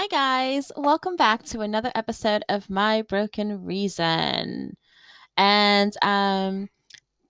[0.00, 0.70] Hi, guys.
[0.76, 4.76] Welcome back to another episode of My Broken Reason.
[5.36, 6.68] And um,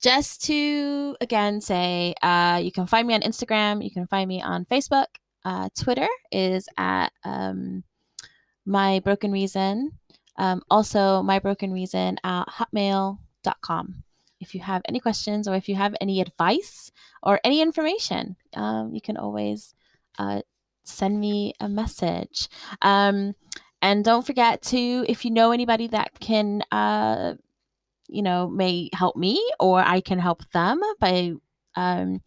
[0.02, 4.42] just to again say, uh, you can find me on Instagram, you can find me
[4.42, 5.06] on Facebook.
[5.46, 7.84] Uh, Twitter is at um,
[8.66, 9.90] My Broken Reason.
[10.36, 14.04] Um, also, My Broken Reason at hotmail.com.
[14.40, 16.92] If you have any questions or if you have any advice
[17.22, 19.74] or any information, um, you can always
[20.18, 20.42] uh,
[20.88, 22.48] send me a message.
[22.82, 23.34] Um,
[23.80, 27.34] and don't forget to, if you know anybody that can, uh,
[28.08, 31.34] you know, may help me or I can help them by
[31.76, 32.20] um,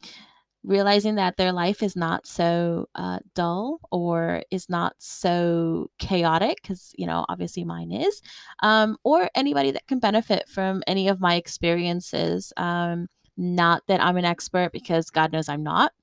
[0.63, 6.93] realizing that their life is not so uh, dull or is not so chaotic, because,
[6.97, 8.21] you know, obviously mine is,
[8.61, 12.53] um, or anybody that can benefit from any of my experiences.
[12.57, 15.93] Um, not that I'm an expert, because God knows I'm not.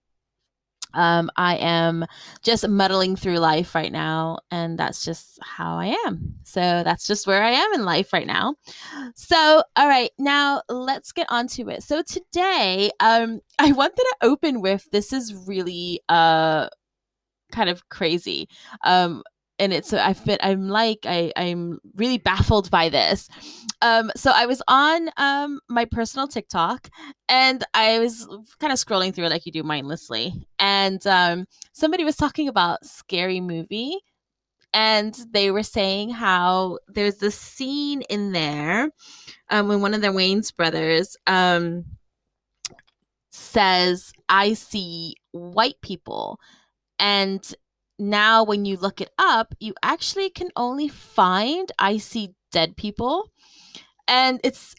[0.94, 2.06] Um, I am
[2.42, 6.34] just muddling through life right now, and that's just how I am.
[6.44, 8.56] So that's just where I am in life right now.
[9.14, 11.82] So, all right, now let's get on to it.
[11.82, 16.68] So today, um, I wanted to open with this is really uh
[17.52, 18.48] kind of crazy.
[18.84, 19.22] Um,
[19.58, 23.28] and it's I've been I'm like I I'm really baffled by this.
[23.80, 26.90] Um, so I was on um my personal TikTok
[27.28, 28.26] and I was
[28.58, 33.40] kind of scrolling through like you do mindlessly, and um somebody was talking about scary
[33.40, 33.98] movie,
[34.72, 38.90] and they were saying how there's this scene in there,
[39.50, 41.84] um, when one of the Wayans brothers um
[43.30, 46.38] says I see white people,
[46.98, 47.54] and
[47.98, 53.30] now when you look it up, you actually can only find I see dead people.
[54.06, 54.74] And it's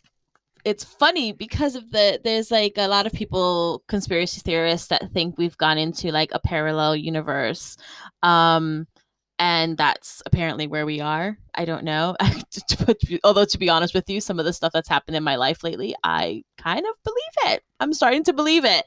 [0.66, 5.38] it's funny because of the there's like a lot of people conspiracy theorists that think
[5.38, 7.78] we've gone into like a parallel universe.
[8.24, 8.88] Um
[9.42, 11.38] and that's apparently where we are.
[11.56, 12.16] I don't know.
[13.24, 15.64] Although to be honest with you, some of the stuff that's happened in my life
[15.64, 17.64] lately, I kind of believe it.
[17.80, 18.84] I'm starting to believe it.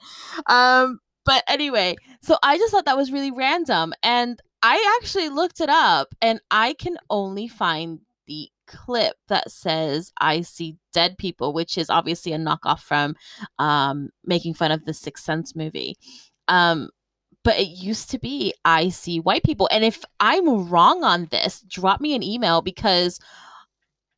[0.47, 3.93] Um, but anyway, so I just thought that was really random.
[4.03, 10.13] And I actually looked it up and I can only find the clip that says
[10.21, 13.17] I see dead people, which is obviously a knockoff from
[13.59, 15.97] um, making fun of the Sixth Sense movie.
[16.49, 16.91] Um,
[17.45, 19.69] but it used to be I see white people.
[19.73, 23.19] And if I'm wrong on this, drop me an email because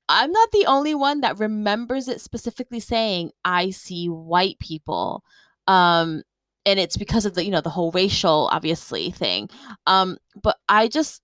[0.09, 5.25] I'm not the only one that remembers it specifically saying I see white people.
[5.67, 6.23] Um,
[6.67, 9.49] and it's because of the you know the whole racial obviously thing.
[9.87, 11.23] Um but i just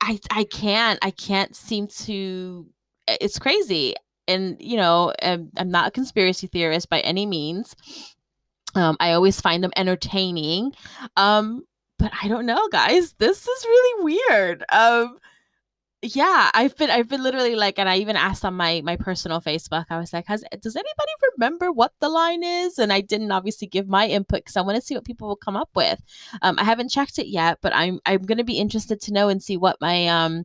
[0.00, 2.66] i i can't i can't seem to
[3.06, 3.94] it's crazy.
[4.28, 7.74] And you know i'm, I'm not a conspiracy theorist by any means.
[8.74, 10.72] Um i always find them entertaining.
[11.16, 11.64] Um
[11.98, 13.14] but i don't know guys.
[13.14, 14.64] This is really weird.
[14.72, 15.18] Um
[16.02, 19.40] yeah i've been i've been literally like and i even asked on my my personal
[19.40, 22.78] facebook i was like has does anybody remember what the line is?
[22.78, 25.36] And i didn't obviously give my input because i want to see what people will
[25.36, 26.00] come up with.
[26.42, 29.28] Um, i haven't checked it yet but i'm i'm going to be interested to know
[29.28, 30.44] and see what my um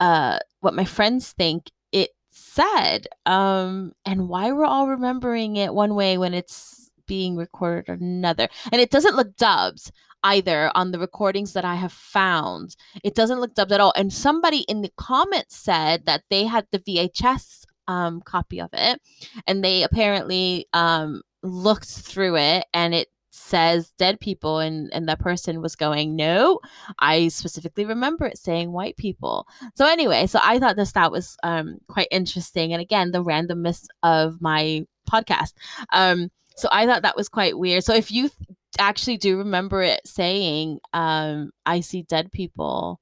[0.00, 3.06] uh what my friends think it said.
[3.26, 8.80] Um and why we're all remembering it one way when it's being recorded another and
[8.80, 9.90] it doesn't look dubbed
[10.24, 12.76] either on the recordings that I have found.
[13.04, 13.92] It doesn't look dubbed at all.
[13.94, 19.00] And somebody in the comments said that they had the VHS um, copy of it,
[19.46, 25.18] and they apparently um, looked through it, and it says dead people and and that
[25.18, 26.60] person was going no
[27.00, 29.44] i specifically remember it saying white people
[29.74, 33.86] so anyway so i thought this that was um quite interesting and again the randomness
[34.04, 35.52] of my podcast
[35.92, 38.30] um so i thought that was quite weird so if you
[38.78, 43.00] actually do remember it saying, um, I see dead people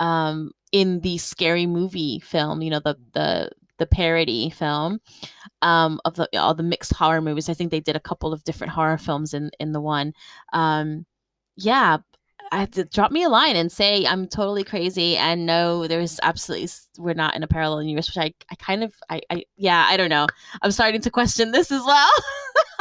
[0.00, 5.00] um, in the scary movie film, you know, the, the, the parody film
[5.62, 7.48] um, of the, all the mixed horror movies.
[7.48, 10.12] I think they did a couple of different horror films in, in the one.
[10.52, 11.06] Um,
[11.56, 11.98] yeah,
[12.50, 16.18] I had to drop me a line and say I'm totally crazy and no, there's
[16.22, 19.86] absolutely we're not in a parallel universe, which I, I kind of I, I yeah,
[19.88, 20.26] I don't know.
[20.60, 22.10] I'm starting to question this as well.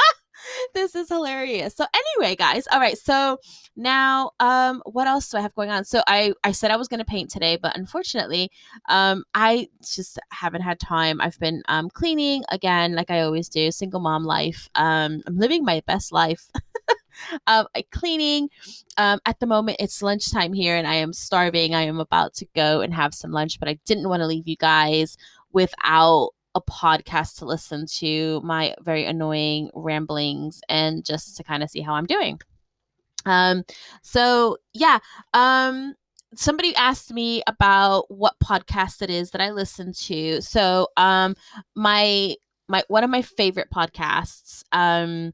[0.74, 1.75] this is hilarious.
[1.75, 2.98] So anyway, guys, all right.
[2.98, 3.38] So
[3.75, 5.83] now, um, what else do I have going on?
[5.86, 8.51] So I I said I was going to paint today, but unfortunately,
[8.89, 11.21] um, I just haven't had time.
[11.21, 13.71] I've been um cleaning again, like I always do.
[13.71, 14.69] Single mom life.
[14.75, 16.50] Um, I'm living my best life.
[17.48, 18.50] um, cleaning.
[18.98, 21.75] Um, at the moment, it's lunchtime here, and I am starving.
[21.75, 24.48] I am about to go and have some lunch, but I didn't want to leave
[24.48, 25.18] you guys
[25.53, 31.69] without a podcast to listen to my very annoying ramblings and just to kind of
[31.69, 32.39] see how I'm doing.
[33.25, 33.63] Um,
[34.01, 35.00] so yeah,
[35.33, 35.95] um,
[36.36, 40.42] somebody asked me about what podcast it is that I listen to.
[40.42, 41.36] So, um,
[41.75, 42.36] my
[42.68, 45.33] my one of my favorite podcasts um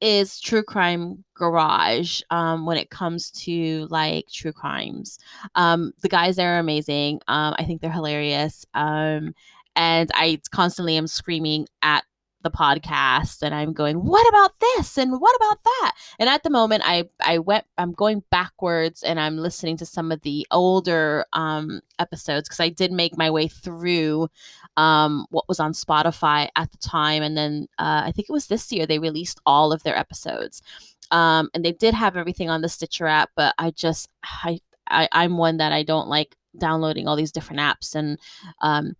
[0.00, 2.20] is True Crime Garage.
[2.30, 5.18] Um, when it comes to like true crimes,
[5.54, 7.20] um, the guys there are amazing.
[7.26, 8.66] Um, I think they're hilarious.
[8.74, 9.34] Um,
[9.76, 12.04] and I constantly am screaming at
[12.44, 14.96] the podcast and I'm going, what about this?
[14.96, 15.92] And what about that?
[16.20, 20.12] And at the moment I I went I'm going backwards and I'm listening to some
[20.12, 24.28] of the older um episodes because I did make my way through
[24.76, 27.22] um what was on Spotify at the time.
[27.22, 30.62] And then uh, I think it was this year they released all of their episodes.
[31.10, 35.08] Um and they did have everything on the Stitcher app, but I just I, I
[35.10, 38.18] I'm one that I don't like downloading all these different apps and
[38.60, 38.94] um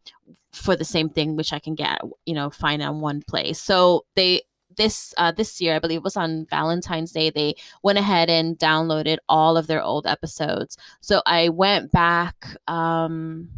[0.54, 3.60] for the same thing, which I can get, you know, find on one place.
[3.60, 4.42] So they
[4.76, 8.58] this uh, this year, I believe it was on Valentine's Day, they went ahead and
[8.58, 10.76] downloaded all of their old episodes.
[11.00, 12.56] So I went back.
[12.66, 13.48] Um,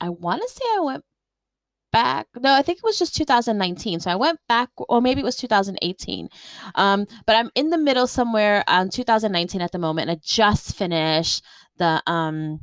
[0.00, 1.04] I want to say I went
[1.92, 2.26] back.
[2.36, 4.00] No, I think it was just 2019.
[4.00, 6.28] So I went back, or maybe it was 2018.
[6.74, 10.10] Um, but I'm in the middle somewhere on 2019 at the moment.
[10.10, 11.44] And I just finished
[11.78, 12.60] the um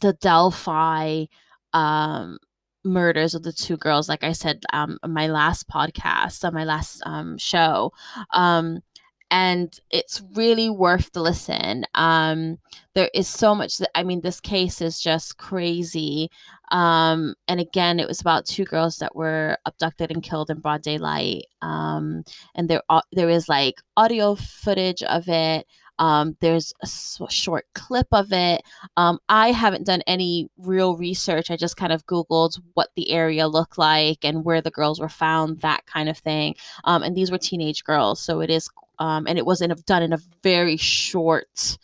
[0.00, 1.24] the Delphi
[1.72, 2.38] um,
[2.84, 7.02] murders of the two girls, like I said, um, my last podcast, on my last
[7.04, 7.92] um, show.
[8.32, 8.80] Um,
[9.28, 11.84] and it's really worth the listen.
[11.94, 12.58] Um,
[12.94, 16.30] there is so much that I mean, this case is just crazy.
[16.70, 20.82] Um, and again, it was about two girls that were abducted and killed in broad
[20.82, 21.46] daylight.
[21.60, 22.22] Um,
[22.54, 22.82] and there,
[23.12, 25.66] there is like audio footage of it.
[25.98, 28.62] Um, there's a short clip of it.
[28.96, 31.50] Um, I haven't done any real research.
[31.50, 35.08] I just kind of Googled what the area looked like and where the girls were
[35.08, 36.54] found, that kind of thing.
[36.84, 38.20] Um, and these were teenage girls.
[38.20, 41.78] So it is, um, and it was in a, done in a very short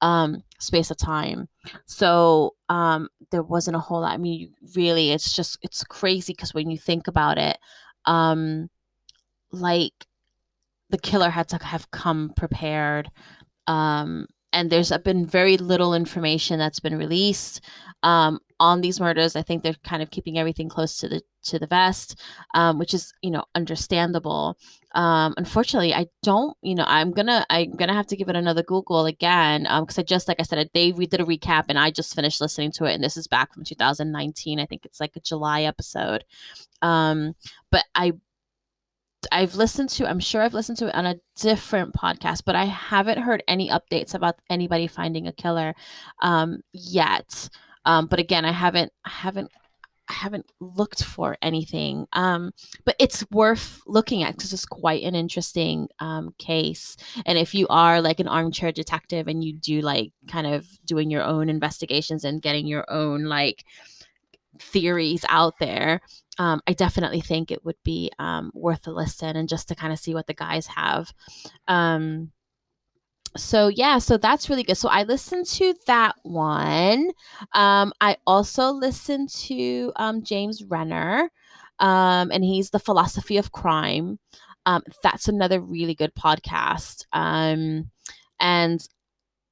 [0.00, 1.48] um, space of time.
[1.86, 4.12] So um, there wasn't a whole lot.
[4.12, 7.58] I mean, really, it's just, it's crazy because when you think about it,
[9.52, 10.06] like
[10.90, 13.10] the killer had to have come prepared
[13.66, 17.62] um, and there's been very little information that's been released
[18.02, 19.34] um, on these murders.
[19.34, 22.20] I think they're kind of keeping everything close to the to the vest,
[22.54, 24.58] um, which is you know understandable.
[24.94, 26.56] Um, unfortunately, I don't.
[26.62, 29.98] You know, I'm gonna I'm gonna have to give it another Google again Um, because
[29.98, 32.40] um, I just like I said, they we did a recap and I just finished
[32.40, 34.60] listening to it, and this is back from 2019.
[34.60, 36.24] I think it's like a July episode.
[36.82, 37.34] Um,
[37.70, 38.12] but I
[39.30, 42.64] I've listened to, I'm sure I've listened to it on a different podcast, but I
[42.64, 45.74] haven't heard any updates about anybody finding a killer
[46.20, 47.48] um, yet.
[47.84, 49.50] Um, but again, I haven't, I haven't,
[50.08, 52.06] I haven't looked for anything.
[52.12, 52.52] Um,
[52.84, 56.96] but it's worth looking at because it's quite an interesting um, case.
[57.24, 61.10] And if you are like an armchair detective and you do like kind of doing
[61.10, 63.64] your own investigations and getting your own like
[64.58, 66.00] theories out there,
[66.38, 69.92] um, I definitely think it would be um, worth a listen and just to kind
[69.92, 71.12] of see what the guys have.
[71.68, 72.32] Um,
[73.36, 74.76] so yeah, so that's really good.
[74.76, 77.10] So I listened to that one.
[77.52, 81.30] Um, I also listened to um, James Renner,
[81.78, 84.18] um, and he's the philosophy of crime.
[85.02, 87.04] That's another really good podcast.
[88.42, 88.86] And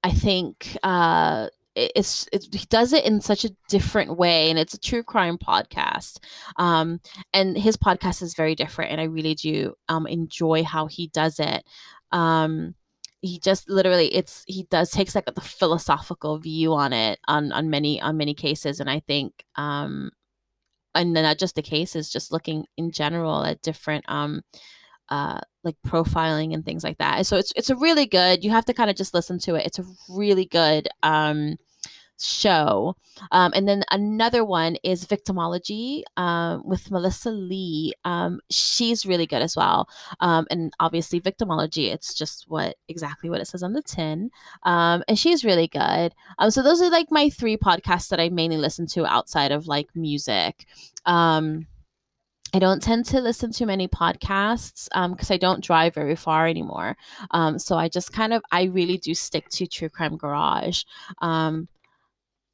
[0.02, 4.74] I think uh, it's, it's he does it in such a different way and it's
[4.74, 6.18] a true crime podcast.
[6.56, 7.00] Um
[7.32, 11.38] and his podcast is very different and i really do um enjoy how he does
[11.40, 11.64] it.
[12.12, 12.74] Um
[13.22, 17.70] he just literally it's he does takes like the philosophical view on it on on
[17.70, 20.10] many on many cases and i think um
[20.94, 24.42] and then not just the cases just looking in general at different um
[25.10, 27.26] uh, like profiling and things like that.
[27.26, 28.44] So it's it's a really good.
[28.44, 29.66] You have to kind of just listen to it.
[29.66, 31.56] It's a really good um,
[32.20, 32.96] show.
[33.32, 37.92] Um, and then another one is Victimology um, with Melissa Lee.
[38.04, 39.88] Um, she's really good as well.
[40.20, 44.30] Um, and obviously, Victimology, it's just what exactly what it says on the tin.
[44.62, 46.14] Um, and she's really good.
[46.38, 49.66] Um, so those are like my three podcasts that I mainly listen to outside of
[49.66, 50.66] like music.
[52.52, 56.47] I don't tend to listen to many podcasts because um, I don't drive very far
[56.47, 56.97] anymore.
[57.30, 60.83] Um, so I just kind of, I really do stick to True Crime Garage.
[61.23, 61.69] Um,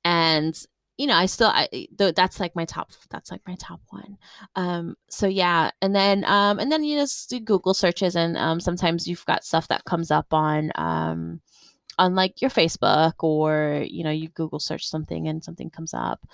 [0.04, 0.58] and
[0.98, 4.16] you know, I still, I, th- that's like my top, that's like my top one.
[4.54, 5.70] Um, so yeah.
[5.82, 9.44] And then, um, and then you just do Google searches and, um, sometimes you've got
[9.44, 14.86] stuff that comes up on, on like your Facebook or, you know, you Google search
[14.86, 16.26] something and something comes up.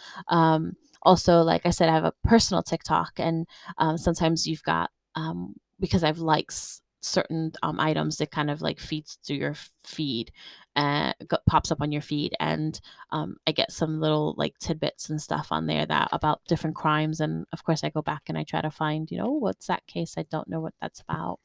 [1.03, 3.47] Also, like I said, I have a personal TikTok, and
[3.79, 6.55] um, sometimes you've got um, because I've liked
[7.03, 9.55] certain um, items that kind of like feeds through your
[9.85, 10.31] feed
[10.77, 12.81] and uh, pops up on your feed and
[13.11, 17.21] um, i get some little like tidbits and stuff on there that about different crimes
[17.21, 19.87] and of course i go back and i try to find you know what's that
[19.87, 20.15] case?
[20.17, 21.41] I don't know what that's about.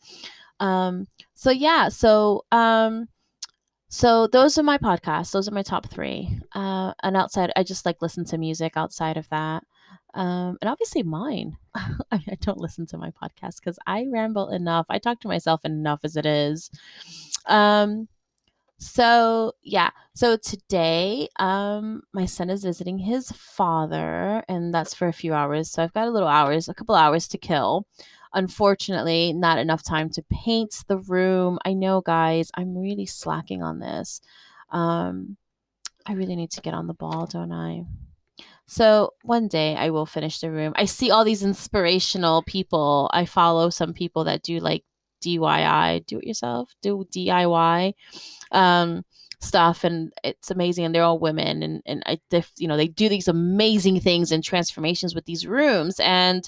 [0.59, 3.07] Um, so yeah so um,
[3.89, 7.85] so those are my podcasts those are my top three uh, and outside i just
[7.85, 9.63] like listen to music outside of that
[10.17, 11.57] um, and obviously mine.
[11.75, 14.87] I, don't listen to my podcast because I ramble enough.
[14.89, 16.71] I talk to myself enough as it is.
[17.45, 18.07] Um,
[18.79, 25.13] so yeah, so today, um, my son is visiting his father, and that's for a
[25.13, 25.69] few hours.
[25.69, 27.85] So I've got a little hours, a couple hours to kill.
[28.37, 31.57] Unfortunately, not enough time to paint the room.
[31.65, 34.21] I know, guys, I'm really slacking on this.
[34.69, 35.37] Um,
[36.05, 37.85] I really need to get on the ball, don't I?
[38.67, 40.73] So one day I will finish the room.
[40.75, 43.09] I see all these inspirational people.
[43.11, 44.83] I follow some people that do like
[45.23, 47.93] DIY, do it yourself, do DIY
[48.51, 49.03] um,
[49.39, 50.85] stuff, and it's amazing.
[50.85, 52.19] And they're all women, and and I,
[52.57, 55.99] you know, they do these amazing things and transformations with these rooms.
[55.99, 56.47] And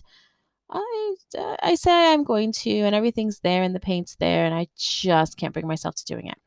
[0.72, 1.16] I
[1.62, 5.38] I say I'm going to, and everything's there, and the paint's there, and I just
[5.38, 6.38] can't bring myself to doing it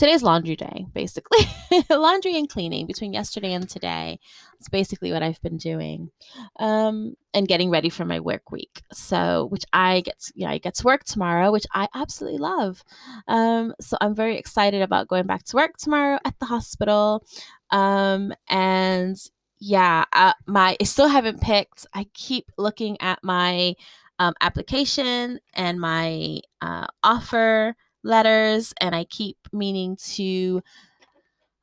[0.00, 1.46] today's laundry day, basically.
[1.90, 4.18] laundry and cleaning between yesterday and today.
[4.58, 6.10] It's basically what I've been doing.
[6.58, 8.82] Um, and getting ready for my work week.
[8.94, 12.38] So, which I get, to, you know, I get to work tomorrow, which I absolutely
[12.38, 12.82] love.
[13.28, 17.22] Um, so I'm very excited about going back to work tomorrow at the hospital.
[17.70, 19.18] Um, and
[19.60, 21.86] yeah, uh, my I still haven't picked.
[21.94, 23.74] I keep looking at my
[24.18, 30.62] um, application and my uh, offer letters and I keep meaning to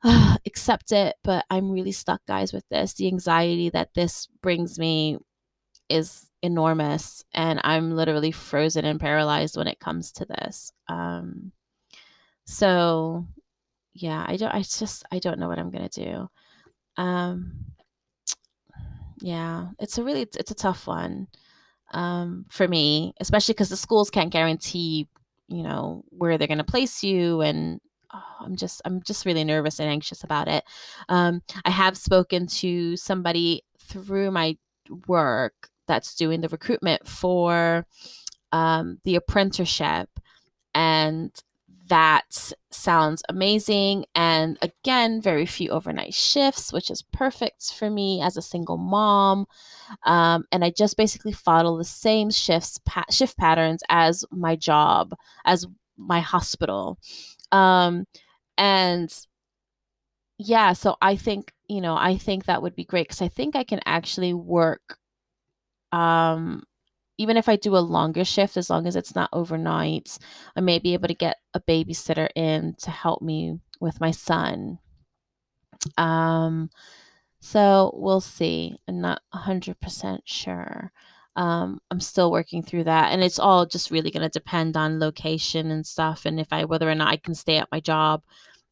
[0.04, 2.94] uh, accept it, but I'm really stuck, guys, with this.
[2.94, 5.18] The anxiety that this brings me
[5.88, 10.72] is enormous, and I'm literally frozen and paralyzed when it comes to this.
[10.88, 11.52] Um,
[12.46, 13.26] so,
[13.94, 14.54] yeah, I don't.
[14.54, 16.28] I just I don't know what I'm gonna do.
[16.96, 17.66] Um,
[19.20, 21.28] yeah, it's a really it's a tough one
[21.92, 25.08] um, for me, especially because the schools can't guarantee
[25.48, 27.80] you know where they're going to place you and
[28.12, 30.62] oh, i'm just i'm just really nervous and anxious about it.
[31.08, 34.56] Um, i have spoken to somebody through my
[35.06, 37.86] work that's doing the recruitment for
[38.52, 40.08] um, the apprenticeship
[40.74, 41.32] and
[41.88, 44.04] that sounds amazing.
[44.14, 49.46] And again, very few overnight shifts, which is perfect for me as a single mom.
[50.04, 55.14] Um, and I just basically follow the same shifts, pa- shift patterns as my job,
[55.44, 55.66] as
[55.96, 56.98] my hospital.
[57.52, 58.06] Um,
[58.58, 59.12] and
[60.38, 63.56] yeah, so I think, you know, I think that would be great because I think
[63.56, 64.98] I can actually work
[65.92, 66.62] um
[67.18, 70.18] even if I do a longer shift, as long as it's not overnight,
[70.56, 74.78] I may be able to get a babysitter in to help me with my son.
[75.96, 76.70] Um,
[77.40, 78.78] so we'll see.
[78.86, 80.92] I'm not 100% sure.
[81.36, 84.98] Um, I'm still working through that, and it's all just really going to depend on
[84.98, 88.22] location and stuff, and if I whether or not I can stay at my job,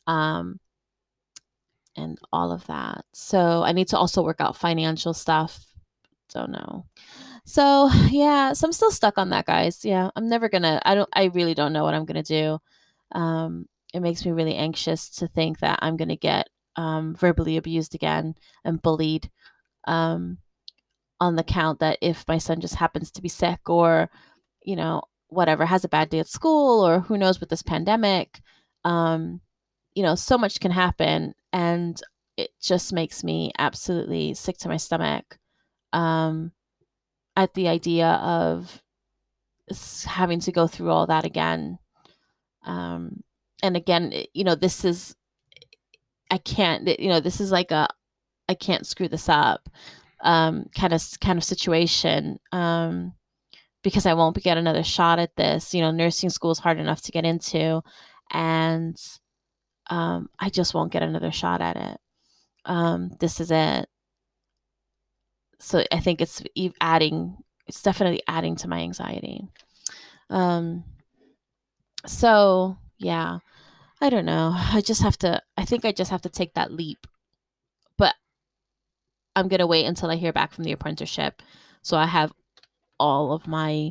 [0.08, 0.58] um,
[1.96, 3.04] and all of that.
[3.12, 5.64] So I need to also work out financial stuff.
[6.32, 6.86] Don't know.
[7.46, 9.84] So yeah, so I'm still stuck on that, guys.
[9.84, 10.82] Yeah, I'm never gonna.
[10.84, 11.08] I don't.
[11.14, 12.58] I really don't know what I'm gonna do.
[13.12, 17.94] Um, it makes me really anxious to think that I'm gonna get um, verbally abused
[17.94, 18.34] again
[18.64, 19.30] and bullied.
[19.86, 20.38] Um,
[21.20, 24.10] on the count that if my son just happens to be sick or,
[24.64, 28.40] you know, whatever, has a bad day at school or who knows with this pandemic,
[28.84, 29.40] um,
[29.94, 32.00] you know, so much can happen, and
[32.36, 35.38] it just makes me absolutely sick to my stomach.
[35.92, 36.52] Um,
[37.36, 38.82] at the idea of
[40.04, 41.78] having to go through all that again.
[42.64, 43.22] Um,
[43.62, 45.14] and again, you know, this is,
[46.30, 47.88] I can't, you know, this is like a,
[48.48, 49.68] I can't screw this up,
[50.22, 52.38] um, kind of, kind of situation.
[52.52, 53.12] Um,
[53.86, 55.72] because I won't get another shot at this.
[55.72, 57.82] You know, nursing school is hard enough to get into,
[58.32, 58.96] and
[59.88, 62.00] um, I just won't get another shot at it.
[62.64, 63.88] Um, this is it
[65.58, 66.42] so I think it's
[66.80, 67.36] adding,
[67.66, 69.48] it's definitely adding to my anxiety.
[70.30, 70.84] Um,
[72.06, 73.38] so yeah,
[74.00, 74.52] I don't know.
[74.54, 77.06] I just have to, I think I just have to take that leap.
[77.96, 78.14] But
[79.34, 81.42] I'm going to wait until I hear back from the apprenticeship.
[81.82, 82.32] So I have
[82.98, 83.90] all of my,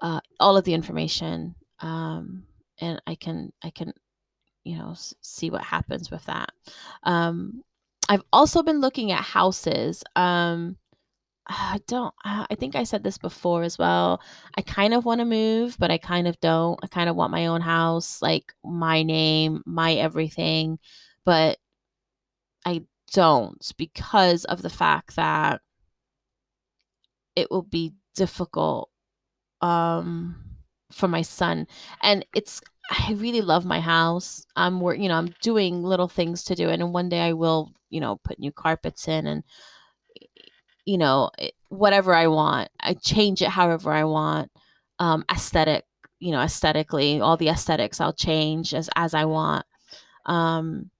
[0.00, 1.54] uh, all of the information.
[1.80, 2.44] Um,
[2.80, 3.92] and I can, I can,
[4.64, 6.50] you know, see what happens with that.
[7.02, 7.62] Um,
[8.08, 10.04] I've also been looking at houses.
[10.16, 10.76] Um,
[11.46, 14.20] I don't uh, I think I said this before as well.
[14.56, 16.78] I kind of want to move, but I kind of don't.
[16.82, 20.78] I kind of want my own house, like my name, my everything,
[21.24, 21.58] but
[22.64, 22.82] I
[23.12, 25.60] don't because of the fact that
[27.36, 28.90] it will be difficult
[29.62, 30.36] um
[30.92, 31.66] for my son.
[32.02, 34.44] And it's I really love my house.
[34.56, 37.32] I'm work, you know, I'm doing little things to do it and one day I
[37.32, 39.44] will, you know, put new carpets in and
[40.84, 41.30] you know,
[41.68, 42.70] whatever I want.
[42.80, 44.50] I change it however I want.
[44.98, 45.84] Um, aesthetic,
[46.18, 49.66] you know, aesthetically, all the aesthetics I'll change as as I want.
[50.26, 50.90] Um,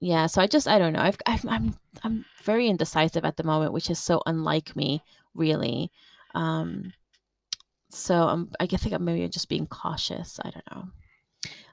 [0.00, 1.00] yeah, so I just I don't know.
[1.00, 5.02] I've, I've I'm I'm very indecisive at the moment, which is so unlike me,
[5.34, 5.90] really.
[6.34, 6.92] Um,
[7.90, 10.38] so I'm I think I'm maybe just being cautious.
[10.44, 10.88] I don't know.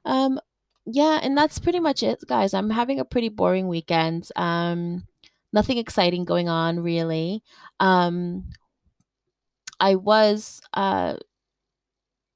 [0.06, 0.40] Um,
[0.86, 2.54] yeah, and that's pretty much it, guys.
[2.54, 4.30] I'm having a pretty boring weekend.
[4.36, 5.06] Um,
[5.54, 7.44] nothing exciting going on really.
[7.80, 8.50] Um,
[9.80, 11.16] I was, uh,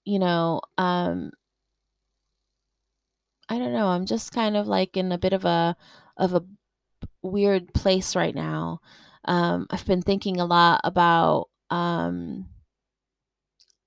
[0.05, 1.31] you know, um,
[3.49, 3.87] I don't know.
[3.87, 5.75] I'm just kind of like in a bit of a
[6.17, 6.43] of a
[7.21, 8.81] weird place right now.
[9.25, 12.47] Um, I've been thinking a lot about, um,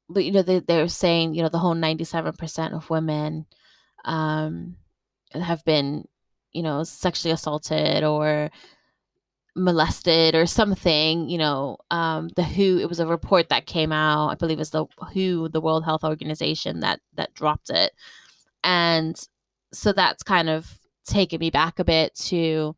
[0.08, 3.46] but you know, they, they're saying, you know, the whole 97% of women
[4.04, 4.76] um,
[5.32, 6.04] have been,
[6.52, 8.50] you know, sexually assaulted or
[9.60, 14.28] molested or something you know um the who it was a report that came out
[14.28, 17.92] i believe it's the who the world health organization that that dropped it.
[18.64, 19.16] And
[19.72, 22.74] so that's kind of taken me back a bit to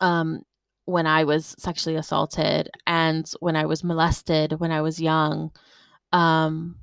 [0.00, 0.42] um
[0.84, 5.50] when i was sexually assaulted and when i was molested when i was young
[6.12, 6.76] um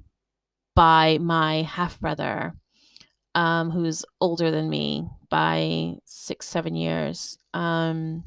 [0.75, 2.53] by my half brother
[3.35, 7.37] um who's older than me by six seven years.
[7.53, 8.23] Um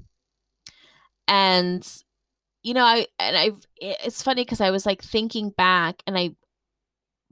[1.31, 2.03] and
[2.63, 6.31] you know i and i it's funny because i was like thinking back and i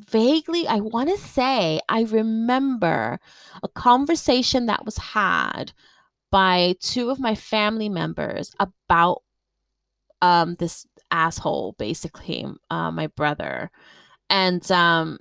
[0.09, 3.19] vaguely i want to say i remember
[3.63, 5.73] a conversation that was had
[6.31, 9.23] by two of my family members about
[10.23, 13.71] um this asshole basically uh, my brother.
[14.31, 15.19] And um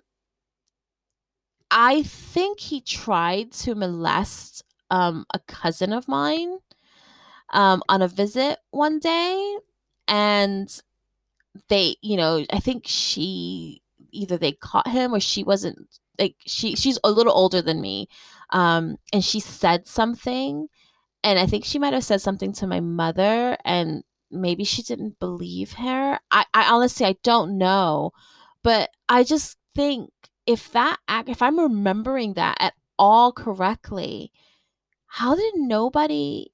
[1.72, 6.58] i think he tried to molest um a cousin of mine
[7.52, 9.58] um, on a visit one day,
[10.08, 10.82] and
[11.70, 13.82] they, you know, I think she
[14.12, 15.78] either they caught him or she wasn't
[16.20, 18.08] like she she's a little older than me,
[18.52, 20.68] um, and she said something,
[21.24, 25.20] and I think she might have said something to my mother, and maybe she didn't
[25.20, 26.20] believe her.
[26.32, 28.12] I, I honestly I don't know,
[28.64, 30.12] but I just think
[30.46, 34.32] if that act, if I'm remembering that at all correctly,
[35.08, 36.52] how did nobody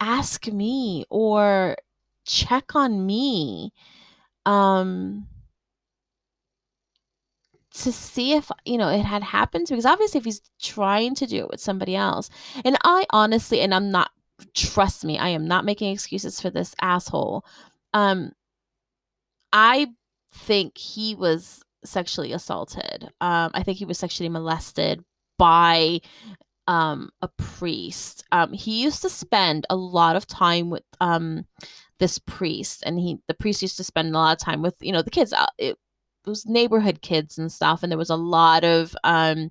[0.00, 1.76] ask me or
[2.24, 3.72] check on me
[4.46, 5.26] um
[7.72, 11.38] to see if you know it had happened because obviously if he's trying to do
[11.38, 12.28] it with somebody else
[12.64, 14.10] and i honestly and i'm not
[14.54, 17.44] trust me i am not making excuses for this asshole
[17.94, 18.32] um
[19.52, 19.88] i
[20.32, 25.04] think he was sexually assaulted um i think he was sexually molested
[25.38, 26.00] by
[26.68, 28.24] um, a priest.
[28.30, 31.46] Um, he used to spend a lot of time with um,
[31.98, 34.92] this priest, and he the priest used to spend a lot of time with you
[34.92, 35.32] know the kids.
[35.32, 35.76] Uh, it,
[36.26, 39.50] it was neighborhood kids and stuff, and there was a lot of um,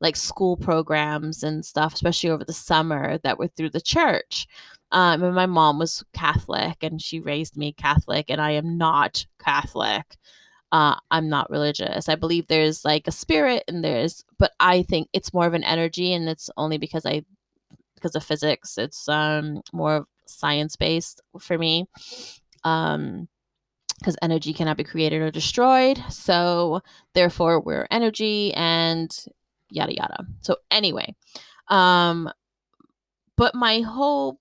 [0.00, 4.46] like school programs and stuff, especially over the summer that were through the church.
[4.92, 9.26] Um, and my mom was Catholic, and she raised me Catholic, and I am not
[9.38, 10.16] Catholic
[10.76, 12.06] uh, I'm not religious.
[12.06, 15.64] I believe there's like a spirit and there's, but I think it's more of an
[15.64, 17.24] energy, and it's only because I,
[17.94, 21.86] because of physics, it's um more of science based for me.
[22.64, 23.28] Um,
[23.98, 25.98] because energy cannot be created or destroyed.
[26.10, 26.82] So
[27.14, 29.10] therefore, we're energy and
[29.70, 30.26] yada yada.
[30.42, 31.14] So anyway,
[31.68, 32.30] um,
[33.38, 34.38] but my whole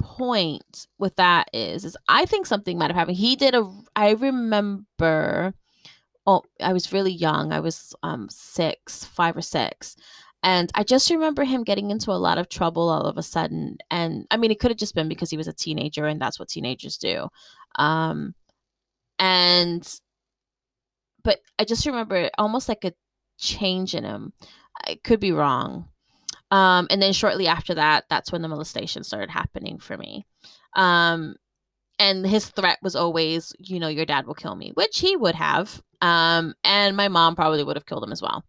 [0.00, 3.18] point with that is is I think something might have happened.
[3.18, 5.52] He did a I remember
[6.26, 7.52] oh, I was really young.
[7.52, 9.96] I was um, six, five or six.
[10.42, 13.78] And I just remember him getting into a lot of trouble all of a sudden.
[13.90, 16.38] And I mean, it could have just been because he was a teenager and that's
[16.38, 17.28] what teenagers do.
[17.76, 18.34] Um,
[19.18, 20.00] and,
[21.22, 22.92] but I just remember almost like a
[23.38, 24.34] change in him.
[24.86, 25.88] I could be wrong.
[26.50, 30.26] Um, and then shortly after that, that's when the molestation started happening for me.
[30.76, 31.36] Um,
[31.98, 35.34] and his threat was always, you know, your dad will kill me, which he would
[35.34, 35.82] have.
[36.00, 38.44] Um, and my mom probably would have killed him as well.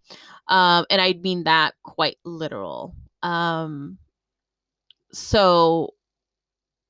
[0.48, 2.96] Um, and I mean that quite literal.
[3.24, 3.98] Um,
[5.12, 5.94] so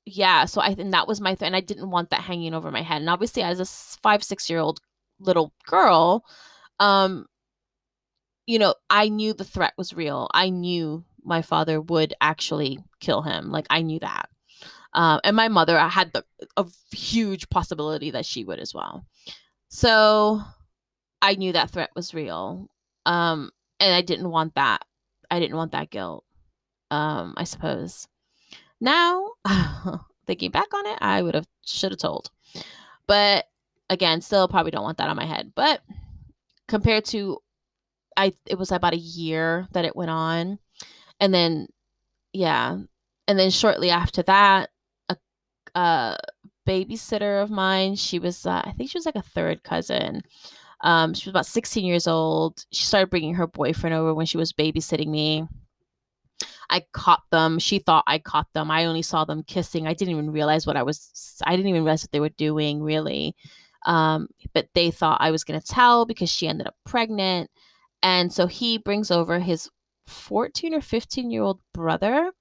[0.06, 1.48] yeah, so I think that was my thing.
[1.48, 3.00] And I didn't want that hanging over my head.
[3.00, 3.66] And obviously, as a
[4.02, 4.80] five, six year old
[5.18, 6.24] little girl,
[6.78, 7.26] um,
[8.46, 10.28] you know, I knew the threat was real.
[10.32, 13.50] I knew my father would actually kill him.
[13.50, 14.28] Like I knew that.
[14.96, 16.24] Um, and my mother I had the,
[16.56, 19.04] a huge possibility that she would as well.
[19.68, 20.40] So
[21.20, 22.68] I knew that threat was real.
[23.04, 24.82] Um, and I didn't want that.
[25.30, 26.24] I didn't want that guilt.
[26.90, 28.08] Um, I suppose.
[28.80, 29.32] Now,
[30.26, 32.30] thinking back on it, I would have should have told.
[33.06, 33.46] But
[33.90, 35.52] again, still probably don't want that on my head.
[35.54, 35.82] But
[36.68, 37.38] compared to
[38.16, 40.58] I it was about a year that it went on.
[41.20, 41.68] And then
[42.32, 42.78] yeah.
[43.28, 44.70] And then shortly after that,
[45.76, 46.16] a,
[46.66, 50.22] babysitter of mine, she was uh, I think she was like a third cousin.
[50.82, 52.64] Um, she was about 16 years old.
[52.70, 55.46] She started bringing her boyfriend over when she was babysitting me.
[56.68, 57.58] I caught them.
[57.58, 58.70] She thought I caught them.
[58.70, 59.86] I only saw them kissing.
[59.86, 61.40] I didn't even realize what I was.
[61.46, 63.34] I didn't even realize what they were doing really.
[63.86, 67.50] Um, but they thought I was gonna tell because she ended up pregnant,
[68.02, 69.70] and so he brings over his
[70.08, 72.32] 14 or 15 year old brother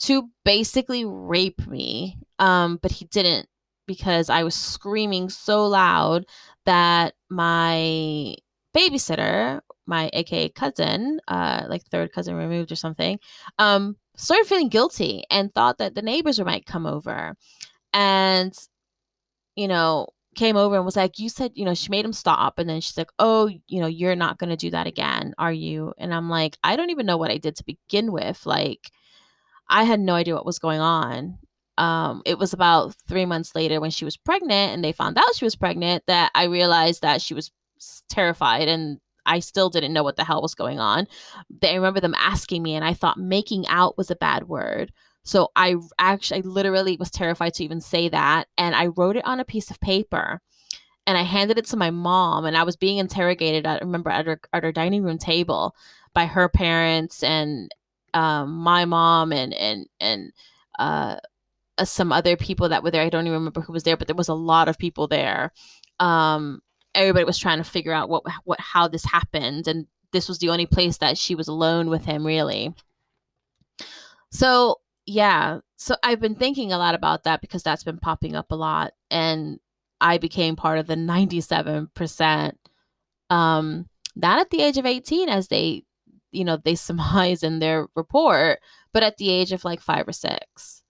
[0.00, 2.18] to basically rape me.
[2.38, 3.48] Um, but he didn't
[3.86, 6.26] because I was screaming so loud
[6.64, 8.36] that my
[8.74, 13.18] babysitter my aka cousin, uh, like third cousin removed or something,
[13.58, 17.36] um, started feeling guilty and thought that the neighbors might come over,
[17.92, 18.54] and
[19.56, 22.58] you know came over and was like, "You said, you know," she made him stop,
[22.58, 25.92] and then she's like, "Oh, you know, you're not gonna do that again, are you?"
[25.98, 28.46] And I'm like, "I don't even know what I did to begin with.
[28.46, 28.90] Like,
[29.70, 31.38] I had no idea what was going on."
[31.78, 35.34] Um, it was about three months later when she was pregnant and they found out
[35.34, 37.50] she was pregnant that I realized that she was
[38.10, 41.06] terrified and I still didn't know what the hell was going on.
[41.60, 44.92] They, I remember them asking me, and I thought making out was a bad word.
[45.22, 48.48] So I actually, I literally was terrified to even say that.
[48.56, 50.40] And I wrote it on a piece of paper
[51.06, 52.44] and I handed it to my mom.
[52.44, 55.74] And I was being interrogated, I remember, at our, at our dining room table
[56.14, 57.70] by her parents and
[58.14, 60.32] um, my mom and, and, and,
[60.78, 61.16] uh,
[61.78, 63.02] uh, some other people that were there.
[63.02, 65.52] I don't even remember who was there, but there was a lot of people there.
[65.98, 66.60] Um,
[66.94, 70.48] everybody was trying to figure out what what how this happened and this was the
[70.48, 72.74] only place that she was alone with him really
[74.30, 78.50] so yeah so i've been thinking a lot about that because that's been popping up
[78.50, 79.58] a lot and
[80.00, 82.52] i became part of the 97%
[83.30, 85.84] um not at the age of 18 as they
[86.32, 88.60] you know they surmise in their report
[88.92, 90.82] but at the age of like 5 or 6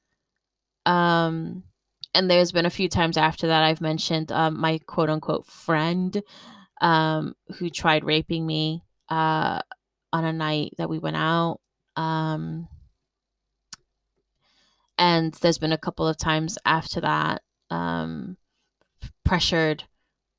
[0.87, 1.65] um
[2.15, 6.21] and there's been a few times after that I've mentioned um, my quote unquote friend
[6.81, 9.61] um, who tried raping me uh,
[10.13, 11.61] on a night that we went out.
[11.97, 12.69] Um,
[14.99, 18.37] and there's been a couple of times after that um,
[19.25, 19.85] pressured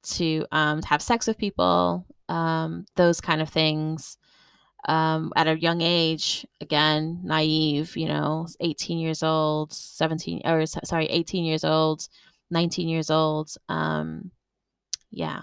[0.04, 4.18] to, um, have sex with people, um, those kind of things
[4.88, 11.06] um, at a young age, again, naive, you know, 18 years old, 17, or sorry,
[11.06, 12.08] 18 years old,
[12.50, 13.54] 19 years old.
[13.70, 14.32] Um,
[15.12, 15.42] yeah.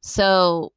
[0.00, 0.72] So,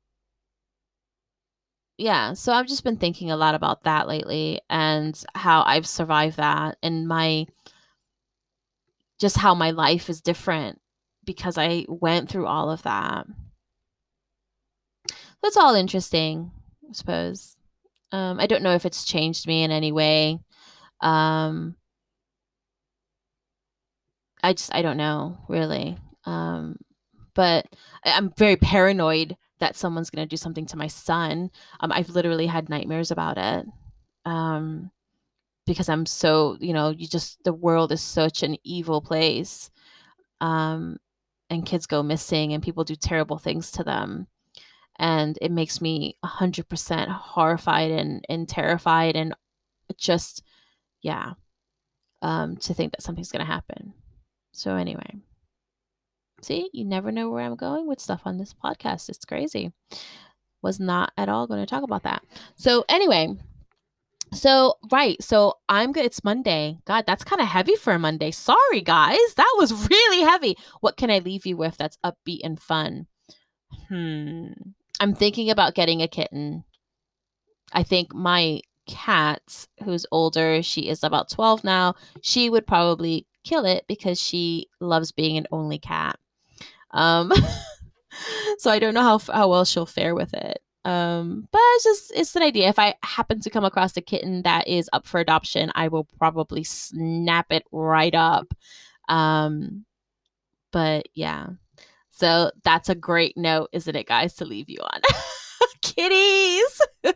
[1.97, 2.33] yeah.
[2.33, 6.77] So I've just been thinking a lot about that lately and how I've survived that
[6.81, 7.45] and my,
[9.19, 10.79] just how my life is different
[11.25, 13.25] because I went through all of that.
[15.43, 16.51] That's all interesting,
[16.89, 17.56] I suppose.
[18.11, 20.39] Um, I don't know if it's changed me in any way.
[21.01, 21.75] Um,
[24.43, 25.97] I just I don't know really.
[26.25, 26.77] Um,
[27.33, 27.67] but
[28.03, 31.49] I'm very paranoid that someone's going to do something to my son.
[31.79, 33.65] Um, I've literally had nightmares about it.
[34.25, 34.91] Um,
[35.65, 39.69] because I'm so, you know, you just the world is such an evil place.
[40.41, 40.97] Um,
[41.49, 44.27] and kids go missing and people do terrible things to them
[44.99, 49.35] and it makes me 100% horrified and, and terrified and
[49.97, 50.43] just
[51.01, 51.33] yeah
[52.21, 53.93] um, to think that something's going to happen.
[54.51, 55.21] So anyway
[56.41, 59.09] see you never know where i'm going with stuff on this podcast.
[59.09, 59.71] It's crazy.
[60.61, 62.23] Was not at all going to talk about that.
[62.55, 63.35] So anyway
[64.33, 66.77] so right so i'm good it's monday.
[66.85, 68.31] God that's kind of heavy for a monday.
[68.31, 70.57] Sorry guys that was really heavy.
[70.81, 73.07] What can i leave you with that's upbeat and fun?
[73.87, 74.47] Hmm
[74.99, 76.63] I'm thinking about getting a kitten.
[77.73, 83.65] I think my cat, who's older, she is about 12 now, she would probably kill
[83.65, 86.17] it because she loves being an only cat.
[86.91, 87.31] Um,
[88.57, 90.59] so I don't know how how well she'll fare with it.
[90.85, 92.69] Um, but it's just it's an idea.
[92.69, 96.07] If I happen to come across a kitten that is up for adoption, I will
[96.17, 98.53] probably snap it right up.
[99.09, 99.85] Um,
[100.71, 101.47] but yeah.
[102.17, 105.01] So that's a great note, isn't it, guys, to leave you on?
[105.83, 106.81] Kitties!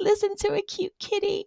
[0.00, 1.44] Listen to a cute kitty.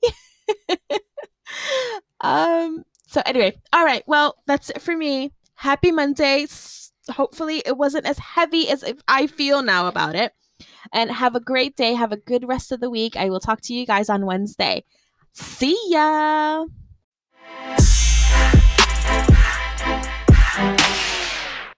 [2.21, 4.03] um, so anyway, all right.
[4.07, 5.33] Well, that's it for me.
[5.55, 6.47] Happy Monday.
[7.09, 10.31] Hopefully it wasn't as heavy as I feel now about it.
[10.93, 11.95] And have a great day.
[11.95, 13.17] Have a good rest of the week.
[13.17, 14.85] I will talk to you guys on Wednesday.
[15.33, 16.63] See ya.